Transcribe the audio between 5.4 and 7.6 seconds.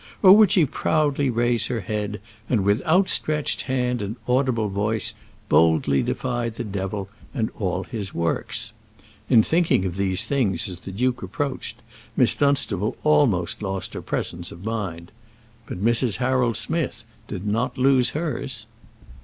boldly defy the devil and